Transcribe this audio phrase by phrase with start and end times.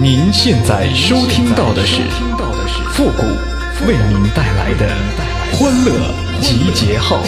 [0.00, 2.02] 您现在收听到的是
[2.92, 3.22] 复古
[3.84, 4.88] 为您带来的
[5.52, 7.20] 欢乐集结号。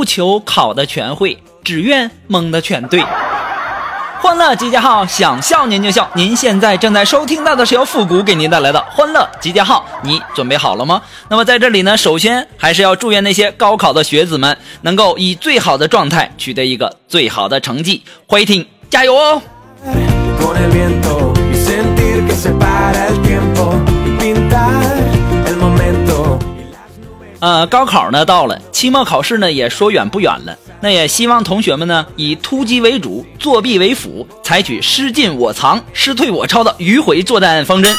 [0.00, 3.04] 不求考的全会，只愿蒙的全对。
[4.18, 6.08] 欢乐集结号，想笑您就笑。
[6.14, 11.02] 您现在正在收听到的是由复古给您带来的欢乐集结号，你准备好了吗？
[11.28, 19.42] 那么在这里呢，首先还是要祝愿那些高考的学子们能够以最好的状态取得一个最好的成绩，欢迎加油哦！
[27.40, 30.54] 呃，高考呢到了，期末考试呢也说远不远了。
[30.82, 37.96] 那也希望同学们呢以突击为主，作弊为辅，采取失进我藏，失退我抄的迂回作战方针。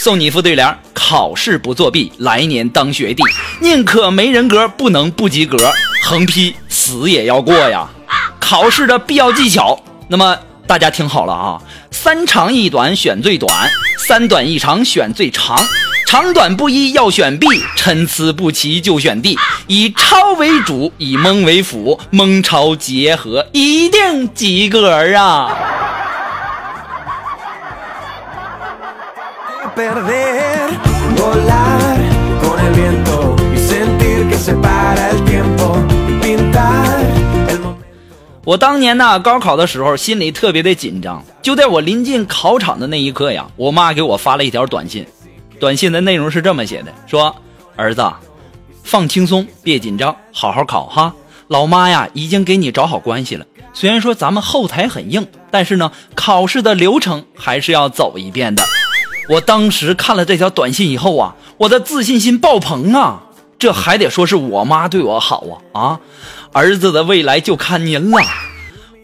[0.00, 3.22] 送你一副对联：考试不作弊，来年当学弟；
[3.60, 5.70] 宁可没人格，不能不及格。
[6.02, 7.88] 横批：死也要过呀！
[8.40, 15.56] 考试的必要技巧，那么大家听好了啊，三长一短选最短，三短一长选最长。
[16.10, 19.38] 长短不一要选 B，参差不齐就选 D。
[19.68, 25.56] 以抄为主，以蒙为辅，蒙抄结合一定及格啊！
[38.44, 41.24] 我当年呢，高考的时候心里特别的紧张。
[41.40, 45.06] 就在我临近考场的那一刻呀，我妈给我发了一条短信。
[45.60, 47.36] 短信的内容是这么写的：说
[47.76, 48.02] 儿子，
[48.82, 51.14] 放轻松，别紧张，好好考哈。
[51.48, 53.44] 老妈呀，已经给你找好关系了。
[53.74, 58.64] 虽然说咱们后台很硬，但是呢，考试的流程还是要走一遍的。
[59.28, 63.24] 我当时看了这条短信以后啊，我的自信心爆棚啊！
[63.58, 66.00] 这还得说是我妈对我好啊啊！
[66.52, 68.22] 儿子的未来就看您了。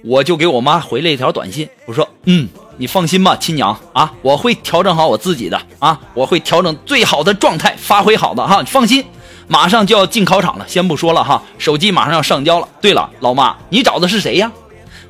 [0.03, 2.49] 我就给我妈回了一条短信，我说嗯。
[2.79, 9.05] 你放心吧，亲娘啊，我会调整好我自己的啊，我会调整最好的状态，发挥好的哈，你放心，
[9.49, 12.69] 马上就要进考场了，先不说了哈，手机马上要上交了。
[12.81, 14.53] 对了，老妈，你找的是谁呀？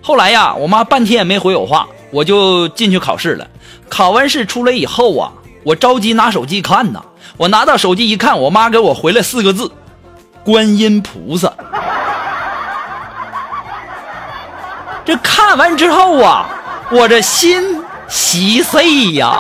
[0.01, 3.47] 后来呀，我妈半天也没回我话，我就进去考试了。
[3.89, 5.33] 考完试出来以后啊，
[5.65, 7.03] 我着急拿手机看呢，
[7.37, 9.73] 我拿到手机一看，我妈给我回了四个字：
[10.45, 11.53] 观音菩萨。
[15.05, 16.49] 这看完之后啊。
[16.93, 19.37] 我这心稀碎呀！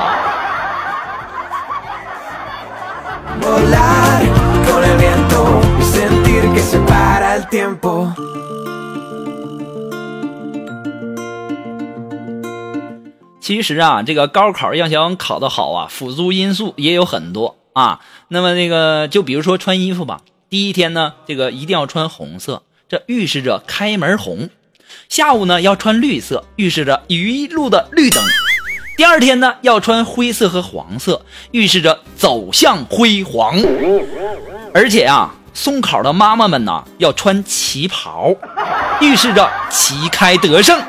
[13.41, 18.01] 其实啊，这个高考要想考得好啊，辅助因素也有很多啊。
[18.27, 24.51] 那么那个，就比如说穿衣服吧，第一天呢，这个一定要穿红色，这预示着开门红。
[25.09, 28.23] 下午呢要穿绿色，预示着一路的绿灯。
[28.97, 31.21] 第二天呢要穿灰色和黄色，
[31.51, 33.57] 预示着走向辉煌。
[34.73, 38.35] 而且啊，送考的妈妈们呢要穿旗袍，
[39.01, 40.81] 预示着旗开得胜。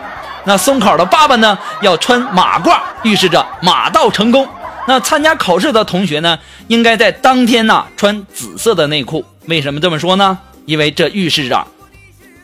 [0.45, 4.47] 那送考的爸爸呢要穿马褂，预示着马到成功。
[4.87, 9.25] 那参加考试的同学呢，应该在当天呢穿紫色的内裤。
[9.47, 10.39] 为什么这么说呢？
[10.65, 11.67] 因为这预示着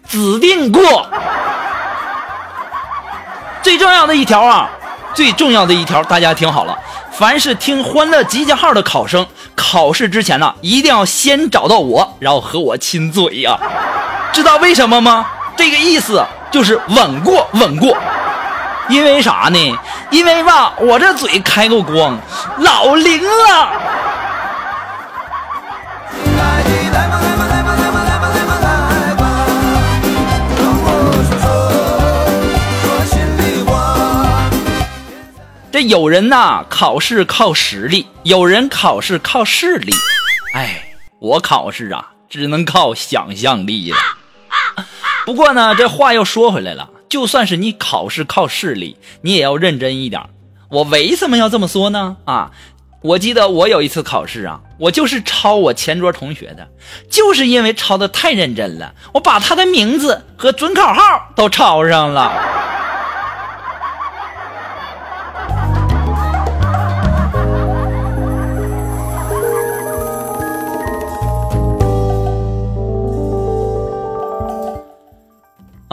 [0.10, 1.10] 指定过。
[3.64, 4.70] 最重要的一条啊，
[5.14, 6.78] 最重要的一条，大家听好了。
[7.14, 9.26] 凡是听《欢乐集结号》的考生，
[9.56, 13.58] 考试之前呢，一定要先找到我，然后和我亲嘴呀。
[14.34, 15.26] 知道为什么吗？
[15.56, 16.22] 这个意思
[16.52, 17.96] 就是稳过，稳过。
[18.90, 19.78] 因为啥呢？
[20.10, 22.20] 因为吧，我这嘴开过光，
[22.58, 23.70] 老灵了。
[35.74, 39.92] 这有人呐，考试靠实力；有人考试靠势力。
[40.54, 40.86] 哎，
[41.20, 43.98] 我考试啊，只能靠想象力了。
[45.26, 50.22] 不过呢，这话又说回来了，就算是你考试靠势力，你也要认真一点。
[50.70, 52.18] 我为什么要这么说呢？
[52.26, 52.52] 啊，
[53.02, 56.68] 我记得我有一次考试啊，我就是抄我前桌同学的，
[57.10, 61.02] 就是因为抄的太认真了，我把他的名字和准考号
[61.36, 62.62] 都抄上了。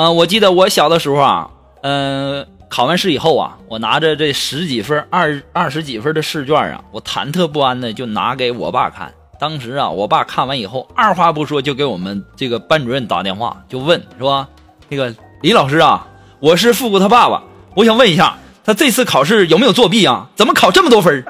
[0.01, 1.51] 啊，我记得我小的时候啊，
[1.83, 9.13] 嗯，考完试以后啊，我拿着这十几分、二二十几分的试卷啊，我忐忑不安的就拿给我爸看。
[9.39, 14.49] 当时啊，我爸看完以后，二话不说就给我们这个班主任打电话，就问是吧？
[14.89, 16.07] 那个李老师啊，
[16.39, 17.43] 我是复古他爸爸，
[17.77, 20.31] 我想问一下，他这次考试有没有作弊啊？
[20.35, 21.23] 怎么考这么多分？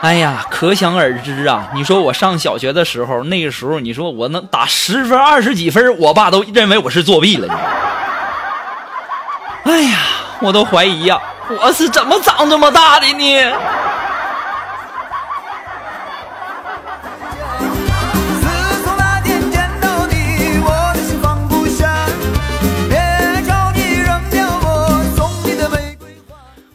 [0.00, 1.68] 哎呀，可想而知啊！
[1.74, 7.54] 你说我上小学的时候，那个时候，你说我能打十分、二十几分，我爸都认为我是作弊了。
[9.64, 9.98] 哎呀，
[10.40, 11.20] 我都怀疑呀，
[11.62, 13.52] 我是怎么长这么大的呢？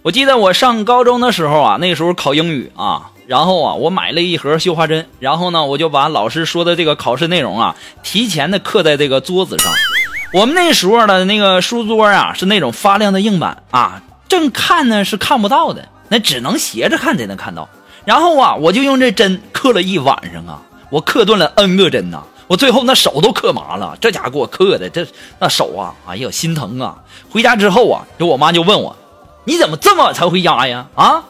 [0.04, 3.10] 我记得我上高中的时候啊，那时候考英语啊。
[3.28, 9.72] 然后啊，我买了一盒绣花针，然后呢，我就把老师说的这个考试内容啊，提前的刻在这个桌子上。
[10.34, 17.68] 我们那时候的那个书桌啊，是那种发亮的硬板啊，正看呢是看不到的，那只能斜着看才能看到。
[18.04, 23.98] 然后啊，我就用这针刻了一晚上啊，我刻断了 N 个针呐，我最后那手都刻麻了。
[24.00, 25.08] 这家伙给我刻的，这
[25.40, 26.98] 那手啊，哎呀，心疼啊！
[27.32, 28.96] 回家之后啊，就我妈就问我，
[29.46, 30.86] 你怎么这么晚才回家呀？
[30.94, 31.24] 啊？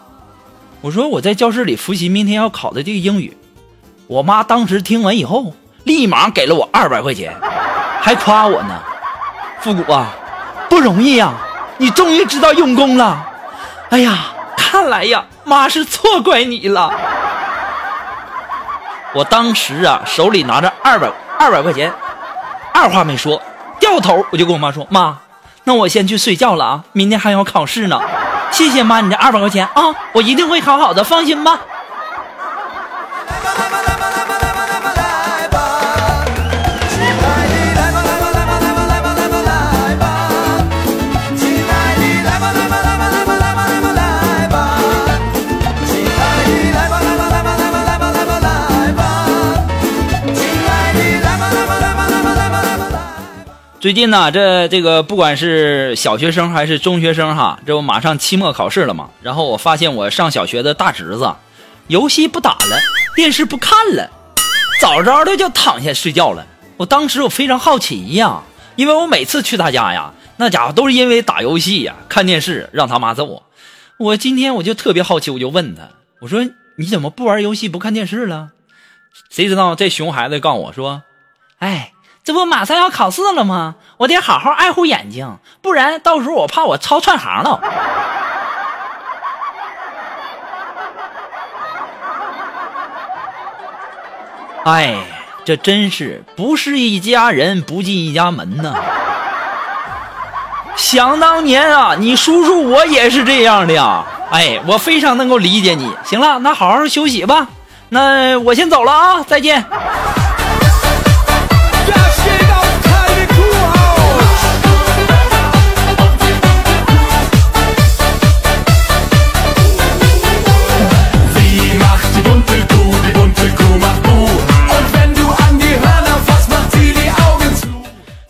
[0.85, 3.35] 我说我在教室里复习明天要考的这个英语，
[4.05, 5.51] 我妈当时听完以后，
[5.83, 7.35] 立马给了我二百块钱，
[7.99, 8.83] 还夸我呢。
[9.61, 10.13] 复古啊，
[10.69, 11.33] 不容易呀，
[11.79, 13.27] 你终于知道用功了。
[13.89, 16.93] 哎呀，看来呀，妈是错怪你了。
[19.15, 21.91] 我当时啊，手里拿着二百二百块钱，
[22.71, 23.41] 二话没说，
[23.79, 25.17] 掉头我就跟我妈说：“妈，
[25.63, 27.99] 那我先去睡觉了啊，明天还要考试呢。”
[28.55, 31.59] 谢谢妈，你这二百块钱啊，我一定会考好的，放心吧。
[53.85, 59.11] 最近呢，这这个不管是小学生还是中学生哈，这不马上期末考试了嘛。
[59.21, 61.35] 然后我发现我上小学的大侄子，
[61.85, 62.79] 游戏不打了，
[63.15, 64.09] 电视不看了，
[64.81, 66.47] 早早的就躺下睡觉了。
[66.77, 68.41] 我当时我非常好奇呀，
[68.75, 73.43] 因为我每次去他家呀，那家伙都是因为打游戏呀、看电视让他妈揍我。
[73.99, 75.83] 我今天我就特别好奇，我就问他，
[76.21, 76.43] 我说
[76.79, 78.49] 你怎么不玩游戏不看电视了？
[79.29, 81.03] 谁知道这熊孩子告诉我说，
[81.59, 81.91] 哎。
[82.25, 83.75] 这不马上要考试了吗？
[83.97, 87.61] 我得好好爱护眼睛，不然到时候我怕我抄串行了。
[94.65, 94.95] 哎，
[95.45, 98.73] 这真是不是一家人不进一家门呐！
[100.75, 104.03] 想当年啊，你叔叔我也是这样的呀。
[104.31, 105.95] 哎，我非常能够理解你。
[106.03, 107.49] 行了，那好好休息吧。
[107.89, 109.63] 那我先走了啊，再见。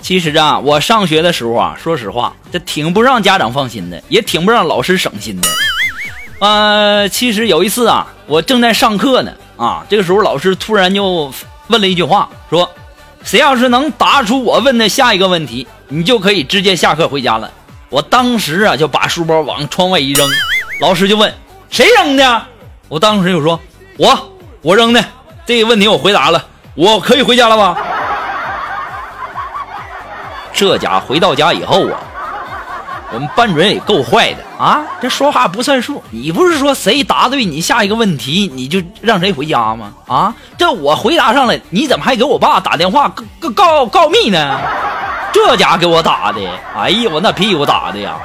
[0.05, 5.47] 其实啊，我上学的时候啊，说实话，这挺不让家长放心的，也挺不让老师省心的。
[6.37, 11.33] 呃，其实有一次啊，我正在上课呢，啊，这个时候老师突然就
[11.69, 12.69] 问了一句话，说
[13.25, 17.51] ：“谁要是能答出我问的下一个问题，你就可以直接下课回家了。”
[17.89, 20.29] 我当时啊，就把书包往窗外一扔，
[20.81, 21.33] 老师就问
[21.71, 22.45] ：“谁扔的？”
[22.89, 23.59] 我当时就说
[23.97, 25.03] ：“我，我扔的。”
[25.47, 26.45] 这个问题我回答了，
[26.75, 27.75] 我可以回家了吧？
[30.55, 31.99] 这家回到家以后啊，
[33.13, 34.81] 我们班主任也够坏的啊！
[35.01, 39.93] 这说话不算数，你不是说谁答对你下一个问题你就让谁回家吗？
[40.07, 44.57] 啊，这我回答上来，你怎么还给我爸打电话告告告密呢？
[45.33, 46.39] 这家给我打的，
[46.73, 48.15] 哎呀，我那屁股打的呀！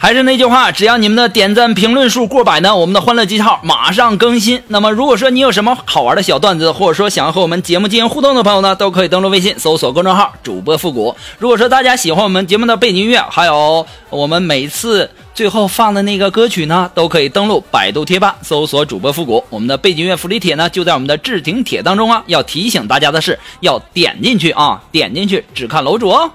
[0.00, 4.62] 还是那句话，只要你们的点赞评论数过百呢，我们的欢乐记号马上更新。
[4.68, 11.16] 那么，如果说你有什么好玩的小段子，或者说想要和我们节目进行互动的朋友呢，都可以登录微信搜索公众号主播复古。
[11.38, 19.42] 如果说大家喜欢我们节目的背景音乐，还有我们每次最后放的那个歌曲呢，都可以登录百度贴吧搜索主播复古。
[19.50, 22.22] 我们的背景音乐福利帖呢，就在我们的置顶帖当中啊。
[22.28, 26.30] 要提醒大家的是，要点进去啊，点进去只看楼主哦。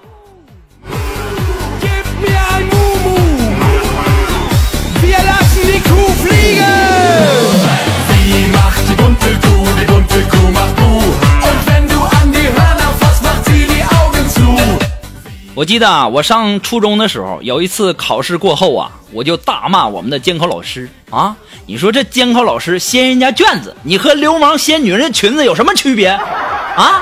[15.64, 21.34] 我记得啊，我上初中的时候，有一次考试过后啊，我就大骂我们的监考老师啊！
[21.66, 26.10] 你说这监考老师掀人家卷子，你和流氓掀女人裙子有什么区别？
[26.10, 27.02] 啊，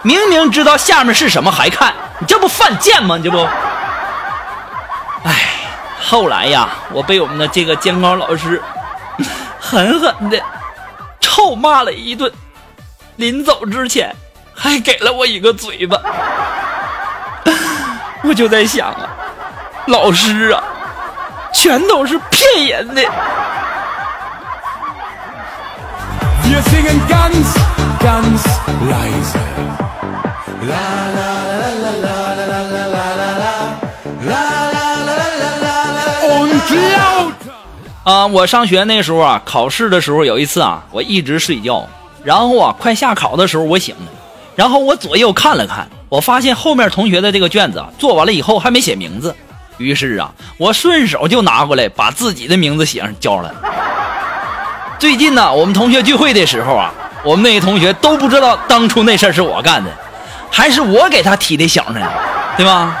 [0.00, 3.18] 明明知道下面是什么还看，你这不犯贱吗？
[3.18, 3.46] 你这不？
[5.24, 5.50] 哎，
[6.00, 8.62] 后来呀，我被我们的这个监考老师
[9.60, 10.42] 狠狠的
[11.20, 12.32] 臭骂了一顿，
[13.16, 14.16] 临走之前
[14.54, 16.00] 还给了我一个嘴巴。
[18.28, 19.08] 我就在想啊，
[19.86, 20.62] 老师啊，
[21.50, 23.02] 全都是骗人的。
[38.04, 41.88] 啊，我上学那时候啊，考试的时候有一次啊，我一直睡觉，
[42.22, 44.12] 然后啊，快下考的时候我醒了，
[44.54, 45.88] 然后我左右看了看。
[46.08, 49.34] 我发现后面同学的这个卷子做完了以后还没写名字，
[49.76, 53.54] 于是啊，我顺手就拿过来把自己的名字写上交了。
[54.98, 59.90] 最近呢，我们同学聚会的时候啊，我们那些同学都不知道当初那事儿是我干的，
[60.50, 62.00] 还是我给他提的醒呢，
[62.56, 62.96] 对吧？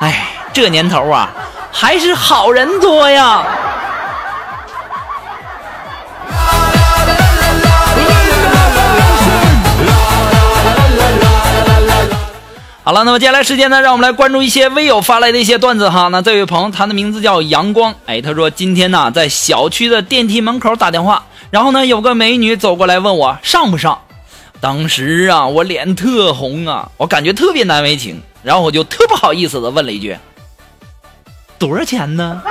[0.00, 1.30] 哎，这年头啊，
[1.72, 3.42] 还是好人多呀。
[12.88, 16.08] 好了，那么接下来时间呢，让我们来关注一些微友发来的一些段子哈。
[16.08, 24.00] 那这位朋友，他的名字叫阳光，哎，他说今天呢在小区的电梯门口打电话，然后呢有个美女走过来问我上不上，
[24.58, 30.16] 当时啊我脸特红啊，我感觉特别难为情，然后我就特不好意思的问了一句，
[31.58, 32.40] 多少钱呢？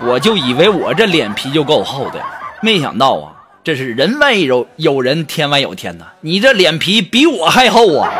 [0.00, 2.18] 我就以为我这脸皮就够厚的，
[2.62, 3.41] 没想到啊。
[3.64, 6.06] 这是人外有有人，天外有天呐！
[6.20, 8.10] 你这脸皮比我还厚啊！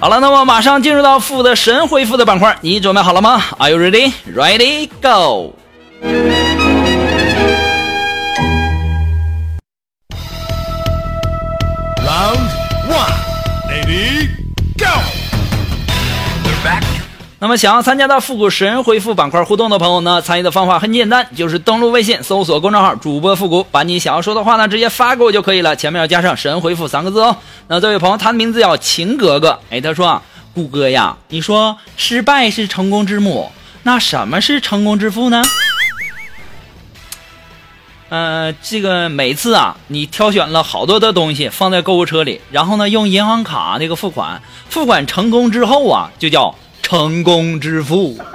[0.00, 4.12] 好了，那么马上进入到负的神恢复的板块，你准备好了吗？Are you ready?
[4.34, 4.90] Ready?
[5.00, 5.54] Go!
[12.14, 12.48] Round
[12.86, 14.28] one，baby
[14.78, 14.86] Go。
[17.40, 27.36] 那么，想要参加到复古神回复板块互动的朋友呢，参与的方法很简单，就是登录微信搜索公众号“主播复古”，把你想要说的话呢直接发给我就可以了，前面要加上“神回复”三个字哦。
[27.66, 30.22] 那这位朋友，他的名字叫秦格格，哎，他说啊，
[30.54, 33.50] 谷歌呀，你说失败是成功之母，
[33.82, 35.42] 那什么是成功之父呢？
[38.14, 48.16] 呃，这个每次啊，你挑选了好多的东西放在购物车里，然后呢，用银行卡那个付款，付款成功之后啊，就叫成功支付。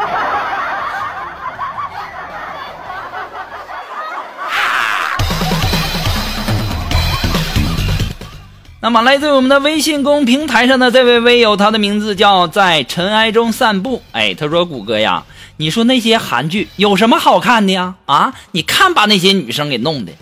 [8.82, 14.04] 那么，来自我们的微信公平台上的这位微友，他的名字叫在尘埃中散步。
[14.12, 15.24] 哎，他说：“谷歌呀。”
[15.62, 17.96] 你说那些韩剧有什么好看的呀？
[18.06, 20.14] 啊，你看把那些女生给弄的，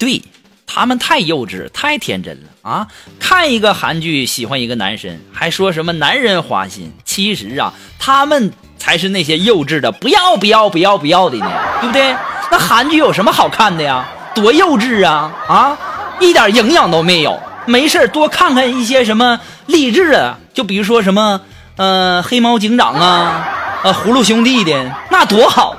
[0.00, 0.20] 对
[0.66, 2.88] 他们太幼稚、太天真了啊！
[3.20, 11.48] 看一个韩剧喜欢一个男生，还说什么男人花心，其实啊，他们才是那些幼稚的不要不要不要不要的呢，
[11.80, 12.16] 对不对？
[12.50, 14.08] 那韩剧有什么好看的呀？
[14.34, 15.32] 多幼稚啊！
[15.46, 15.78] 啊，
[16.18, 17.40] 一点营养都没有。
[17.64, 21.42] 没事多看看一些什么励志的，就比如说什么，
[21.76, 23.54] 呃，黑猫警长啊。
[23.82, 25.76] 啊，葫芦兄弟的那多好！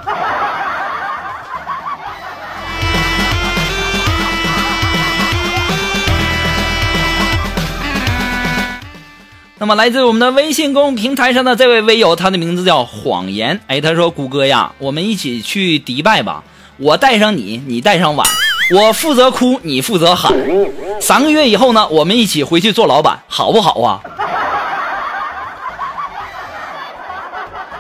[9.62, 13.60] 那么，来自我们的微信公众平台上的这位微友，他的名字叫谎言。
[13.68, 16.42] 哎，他说：“谷歌呀，我们一起去迪拜吧，
[16.78, 18.26] 我带上你，你带上碗，
[18.74, 20.34] 我负责哭，你负责喊。
[21.02, 24.00] 三个月以后呢，我们一起回去做老板，好不好啊？”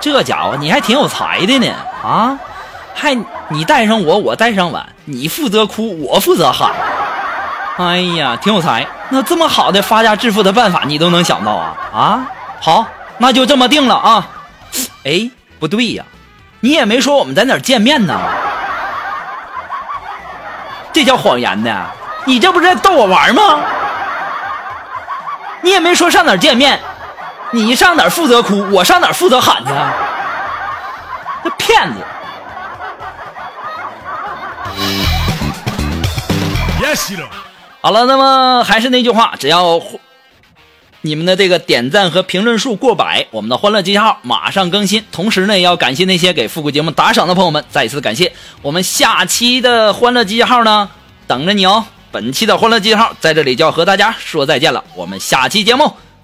[0.01, 1.67] 这家伙你还挺有才的呢
[2.03, 2.37] 啊！
[2.95, 3.17] 还
[3.49, 6.71] 你带上我，我带上碗，你负责哭，我负责喊。
[7.77, 8.85] 哎呀，挺有才！
[9.09, 12.27] 那这么好的发家致富的办法，你都能想到啊啊！
[12.59, 12.85] 好，
[13.17, 14.27] 那就这么定了啊！
[15.05, 15.29] 哎，
[15.59, 16.03] 不对呀，
[16.59, 18.19] 你也没说我们在哪儿见面呢，
[20.91, 21.85] 这叫谎言呢！
[22.25, 23.59] 你这不是逗我玩吗？
[25.61, 26.79] 你也没说上哪儿见面，
[27.51, 29.71] 你上哪儿负责哭，我上哪儿负责喊去？
[31.43, 31.99] 这骗子
[36.81, 37.17] ！Yes，
[37.81, 39.81] 好了，那么还是那句话，只要
[41.01, 45.05] 你们的这个点赞和评论数过百，我们的欢乐集结号马上更新。
[45.11, 48.31] 同时呢，也要感谢那些给复古节目打赏的朋友们，再一次感谢。
[48.61, 50.89] 我们下期的欢乐集结号呢，
[51.25, 51.85] 等着你哦。
[52.11, 55.95] 本期的欢乐集结号在这里就要和大家说再见了，我们下期节目